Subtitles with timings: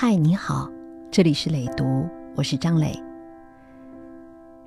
[0.00, 0.70] 嗨，你好，
[1.10, 2.94] 这里是磊读，我是张磊。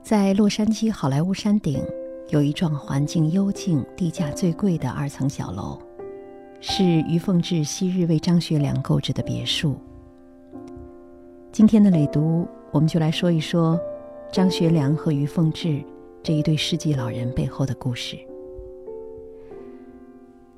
[0.03, 1.81] 在洛杉矶好莱坞山顶，
[2.27, 5.79] 有一幢环境幽静、地价最贵的二层小楼，
[6.59, 9.77] 是于凤至昔日为张学良购置的别墅。
[11.49, 13.79] 今天的磊读，我们就来说一说
[14.33, 15.81] 张学良和于凤至
[16.21, 18.17] 这一对世纪老人背后的故事。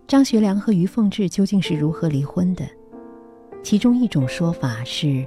[0.08, 2.66] 张学良和于凤至究竟是如何离婚的？
[3.64, 5.26] 其中一种说法是，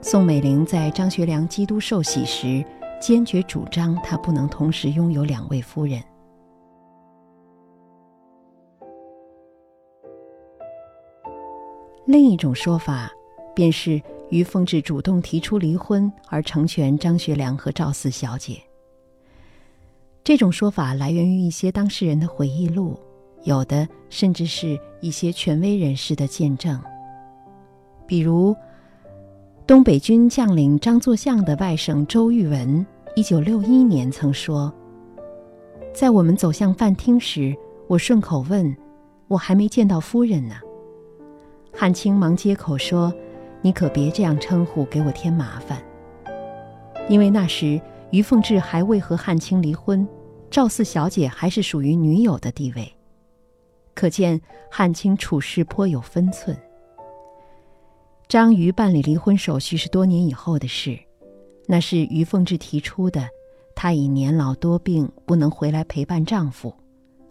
[0.00, 2.64] 宋美龄在张学良基督受洗时，
[2.98, 6.02] 坚决主张他不能同时拥有两位夫人。
[12.06, 13.12] 另一种说法，
[13.54, 18.58] 便是于凤至主动提出离婚，而成全张学良和赵四小姐。
[20.24, 22.98] 这种说法来源于一些当事人的回忆录，
[23.42, 26.80] 有的甚至是一些权威人士的见证。
[28.06, 28.54] 比如，
[29.66, 32.86] 东北军将领张作相的外甥周玉文，
[33.16, 34.72] 一九六一年曾说
[35.92, 37.54] ：“在我们走向饭厅时，
[37.88, 38.76] 我顺口问
[39.26, 40.54] ：‘我还没见到夫人呢。’
[41.74, 43.12] 汉卿忙接口说
[43.60, 45.82] ：‘你可别这样称呼，给我添麻烦。’
[47.08, 47.80] 因为那时
[48.10, 50.06] 于凤至还未和汉卿离婚，
[50.48, 52.92] 赵四小姐还是属于女友的地位，
[53.94, 56.56] 可见汉卿处事颇有分寸。”
[58.28, 60.98] 张瑜办理离婚手续是多年以后的事，
[61.66, 63.28] 那是于凤至提出的。
[63.74, 66.74] 她已年老多病，不能回来陪伴丈夫。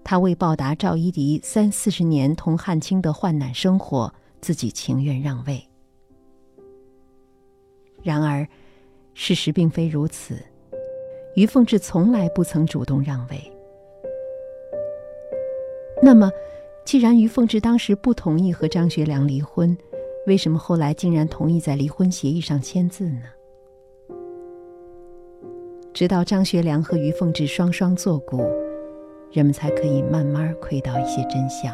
[0.06, 5.62] 她为报答赵一荻三四十年同汉卿的患难生活，自己情愿让位。
[8.02, 8.48] 然而，
[9.14, 10.38] 事实并非如此。
[11.36, 13.52] 于凤至从来不曾主动让位。
[16.02, 16.32] 那么，
[16.86, 19.78] 既然于凤至当时不同意和张学良离婚，
[20.28, 23.22] 为什么后来竟然同意在离婚协议上签字呢？
[25.94, 28.42] 直到张学良和于凤至双双作古，
[29.32, 31.74] 人们才可以慢慢窥到一些真相。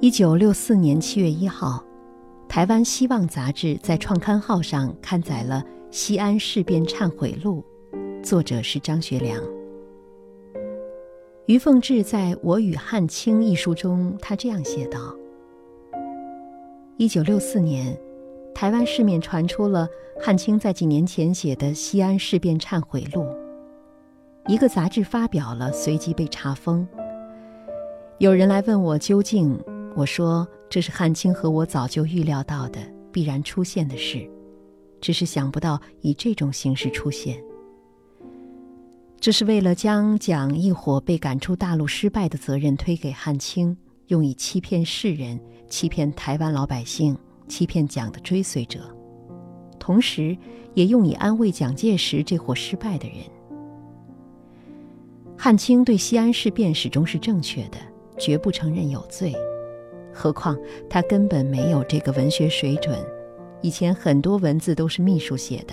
[0.00, 1.82] 一九六四年七月一号，
[2.48, 7.64] 台湾《希望》杂志在创刊号上刊载了《西安事变忏悔录》，
[8.22, 9.42] 作者是张学良。
[11.46, 15.14] 于凤至在我与汉卿一书中，他这样写道
[16.96, 17.94] ：“一九六四年，
[18.54, 19.86] 台湾市面传出了
[20.18, 23.22] 汉卿在几年前写的《西安事变忏悔录》，
[24.46, 26.88] 一个杂志发表了，随即被查封。
[28.16, 29.60] 有人来问我究竟，
[29.94, 32.80] 我说这是汉卿和我早就预料到的
[33.12, 34.26] 必然出现的事，
[34.98, 37.36] 只是想不到以这种形式出现。”
[39.24, 43.74] 这是为了将蒋一伙被赶出大陆失败的责任推给汉卿，
[44.08, 47.16] 用以欺骗世人、欺骗台湾老百姓、
[47.48, 48.80] 欺骗蒋的追随者，
[49.78, 50.36] 同时
[50.74, 53.16] 也用以安慰蒋介石这伙失败的人。
[55.38, 57.78] 汉卿对西安事变始终是正确的，
[58.18, 59.34] 绝不承认有罪，
[60.12, 60.54] 何况
[60.90, 62.94] 他根本没有这个文学水准，
[63.62, 65.72] 以前很多文字都是秘书写的。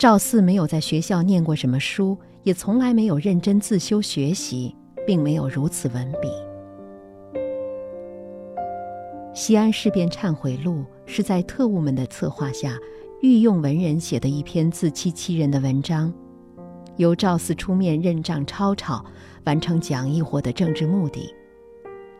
[0.00, 4.74] 赵四没有在学校念过什么书，也从来没有认真自修学习，
[5.06, 6.30] 并没有如此文笔。
[9.34, 12.78] 西安事变忏悔录是在特务们的策划下，
[13.20, 16.10] 御用文人写的一篇自欺欺人的文章，
[16.96, 19.04] 由赵四出面认账抄抄，
[19.44, 21.30] 完成蒋义伙的政治目的。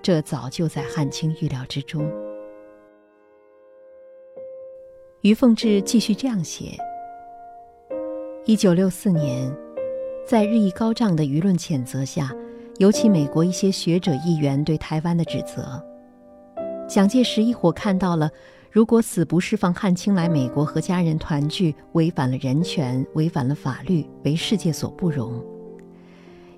[0.03, 2.07] 这早就在汉卿预料之中。
[5.23, 6.77] 于凤至继续这样写。
[8.51, 9.49] 一九六四年，
[10.27, 12.35] 在日益高涨的舆论谴责下，
[12.79, 15.81] 尤其美国一些学者议员对台湾的指责，
[16.89, 18.29] 蒋介石一伙看到了，
[18.69, 25.41] 如果死不释放汉卿来美国和家人团聚，违反了人权，违反了法律，为世界所不容。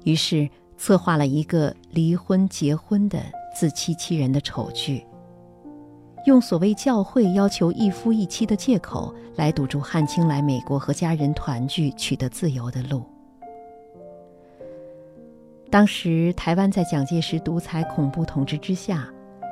[0.05, 3.21] 于是策划了一个离婚结婚的
[3.55, 5.05] 自欺欺人的丑剧。
[6.25, 13.03] 用所谓教会要求一夫一妻的借口来堵住汉卿来美国和家人团聚、取得自由的路。
[15.69, 19.09] 当时台湾在蒋介石独裁恐怖统治之下，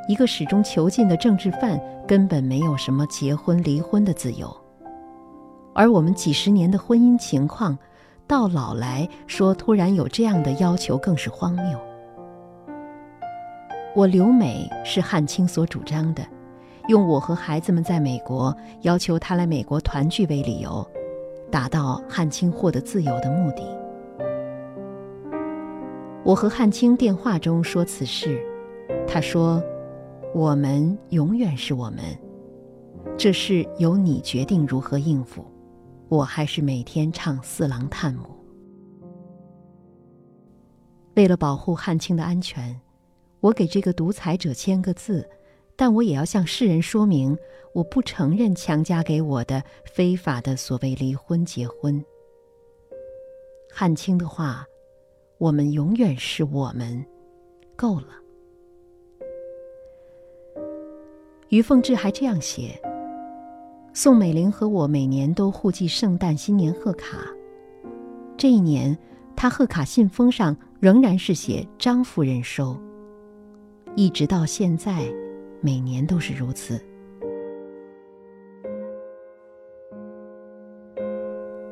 [0.07, 4.55] 一个始终囚禁的政治犯根本没有什么结婚离婚的自由，
[5.75, 7.77] 而我们几十年的婚姻情况，
[8.29, 11.81] 到老来说突然有这样的要求，更是荒谬。
[13.97, 16.23] 我留美是汉卿所主张的。
[16.91, 20.85] 用我和孩子们在美国要求他来美国团聚为理由，
[21.49, 23.63] 达到汉卿获得自由的目的。
[26.25, 28.45] 我和汉卿电话中说此事，
[29.07, 29.63] 他说
[30.35, 32.01] ：“我们永远是我们，
[33.17, 35.45] 这事由你决定如何应付。
[36.09, 38.25] 我还是每天唱四郎探母。”
[41.15, 42.81] 为了保护汉卿的安全，
[43.39, 45.29] 我给这个独裁者签个字，
[45.81, 47.35] 但我也要向世人说明，
[47.73, 52.05] 我不承认强加给我的非法的所谓离婚结婚。
[53.73, 54.67] 汉卿的话。
[55.39, 57.03] 我们永远是我们，
[57.75, 58.09] 够了。
[61.49, 62.79] 于凤至还这样写：
[63.95, 67.27] 宋美龄和我每年都互寄圣诞、新年贺卡。
[68.37, 68.95] 这一年，
[69.35, 72.79] 她贺卡信封上仍然是写“张夫人收”，
[73.97, 75.11] 一直到现在，
[75.61, 76.81] 每年都是如此。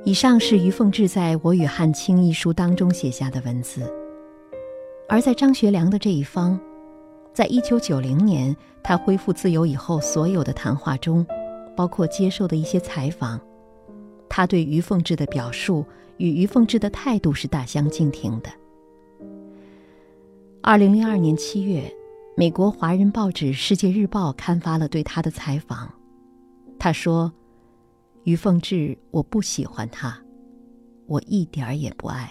[0.04, 3.82] 以上是于凤至在《我与汉卿》一书当中写下的文字，
[5.06, 6.58] 而在张学良的这一方，
[7.34, 11.26] 在一九九零年他恢复自由以后，所有的谈话中，
[11.76, 13.38] 包括接受的一些采访，
[14.30, 15.84] 他对于凤至的表述
[16.16, 18.48] 与于凤至的态度是大相径庭的。
[20.62, 21.82] 二零零二年七月，
[22.38, 25.92] 美国华人报纸《世界日报》刊发了对他的采访，
[26.78, 27.32] 他说。
[28.22, 30.16] 于凤至，我不喜欢他，
[31.06, 32.30] 我一点儿也不爱。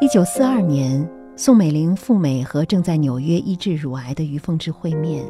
[0.00, 1.04] 一九四二年，
[1.34, 5.24] 宋美龄赴美和正在纽约医治乳癌的于凤至会面。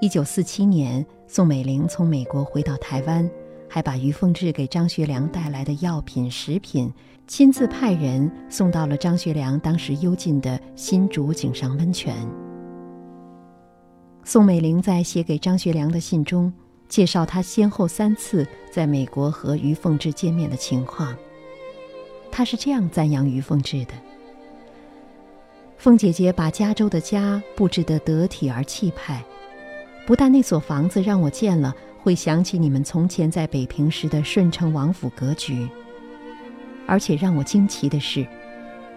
[0.00, 3.28] 一九四七年，宋美龄从美国回到台湾。
[3.70, 6.90] 还把于凤至给张学良带来的药品、食品，
[7.26, 12.16] 亲自派人送到了张学良当时幽禁的新竹井上温泉。
[14.24, 16.50] 宋美龄在写给张学良的信中，
[16.88, 21.14] 介绍他先后三次在美国和于凤至见面的情况。
[22.30, 23.92] 她是这样赞扬于凤至的
[25.76, 29.22] ：“凤姐姐把加州的家布置得得体而气派，
[30.08, 35.68] 不但那所房子让我见了。”会想起你们从前在北平时的顺城王府格局。
[36.86, 38.26] 而且让我惊奇的是，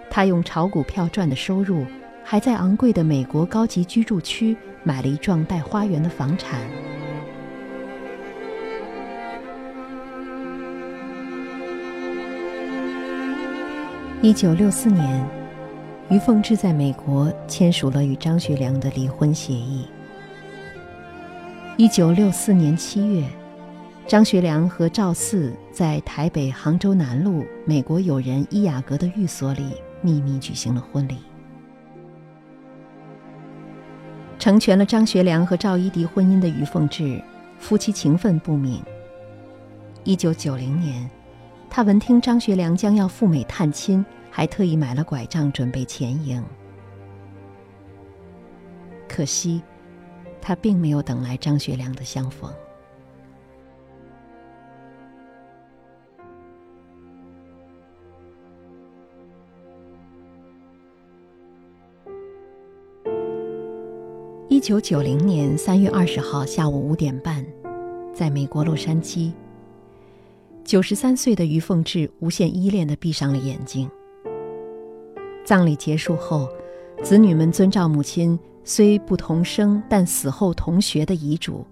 [0.09, 1.83] 他用炒股票赚的收入，
[2.23, 6.61] 还在昂贵的美国高级居住区买了一幢带花园的房产。
[14.21, 15.27] 一九六四年，
[16.09, 19.85] 于凤至在美国签署了与张学良的离婚协议。
[21.81, 23.25] 一九六四年七月，
[24.05, 31.17] 张学良和赵四在台北杭州南路美国友人伊雅阁的寓所里秘密举行了婚礼。
[34.37, 37.19] 成全了张学良和赵一荻婚姻的于凤至，
[37.57, 38.79] 夫妻情分不泯。
[40.03, 41.09] 一九九零年，
[41.67, 46.43] 他闻听张学良将要赴美探亲，还特意买了拐杖准备前迎。
[49.09, 49.63] 可惜。
[50.41, 52.51] 他并没有等来张学良的相逢。
[64.49, 67.43] 一九九零年三月二十号下午五点半，
[68.13, 69.31] 在美国洛杉矶，
[70.63, 73.89] 九十三岁的于凤至无限依恋的闭上了眼睛。
[75.43, 76.47] 葬礼结束后，
[77.01, 78.37] 子女们遵照母亲。
[78.63, 81.65] 虽不同生，但死后同穴的遗嘱，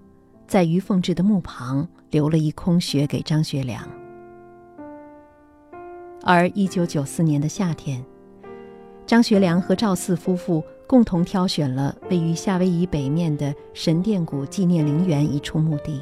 [0.48, 3.88] 在于凤至的墓旁留了一空穴给张学良。
[6.24, 8.04] 而一九九四年的夏天，
[9.06, 16.02] 张学良和赵四夫妇共同挑选了位于夏威夷北面的神殿谷纪念陵园一处墓地。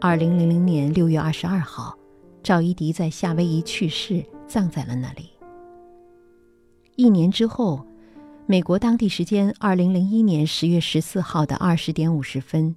[0.00, 1.98] 二零零零年六月二十二号，
[2.42, 5.30] 赵一荻在夏威夷去世，葬在了那里。
[6.94, 7.84] 一年之后。
[8.46, 12.76] 美国当地时间二零零一年十月十四号的二十点五十分，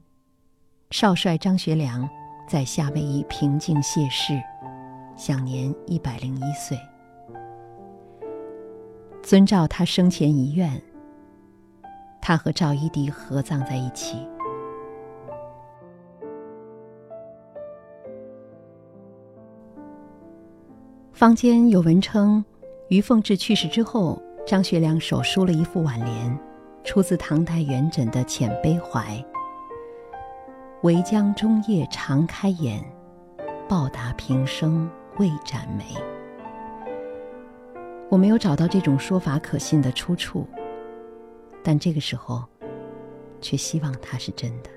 [0.91, 2.07] 少帅张学良
[2.47, 4.41] 在夏威夷平静谢世，
[5.17, 6.79] 享年一百零一岁。
[9.21, 10.81] 遵照他生前遗愿，
[12.21, 14.25] 他和赵一荻合葬在一起。
[21.11, 22.45] 坊间有文称，
[22.87, 24.21] 于凤至去世之后。
[24.47, 26.39] 张学良手书了一副挽联，
[26.81, 29.01] 出自唐代元稹的《遣悲怀》
[30.83, 32.81] ：“唯将终夜长开眼，
[33.67, 34.89] 报答平生
[35.19, 35.83] 未展眉。”
[38.07, 40.47] 我没有找到这种说法可信的出处，
[41.61, 42.41] 但这个时候，
[43.41, 44.69] 却希望它是真的。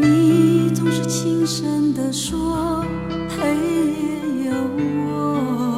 [0.00, 2.82] 你总是轻声地说
[3.28, 4.52] 黑夜有
[5.04, 5.69] 我。